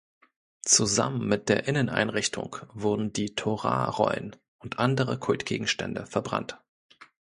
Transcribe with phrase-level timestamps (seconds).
[0.63, 6.59] Zusammen mit der Inneneinrichtung wurden die Torarollen und andere Kultgegenstände verbrannt.